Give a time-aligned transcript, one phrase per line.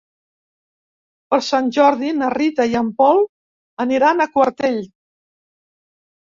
[1.33, 3.23] Per Sant Jordi na Rita i en Pol
[3.87, 4.85] aniran a Quartell.